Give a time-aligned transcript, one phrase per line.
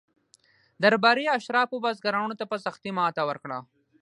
[0.83, 3.57] درباري اشرافو بزګرانو ته په سختۍ ماته ورکړه.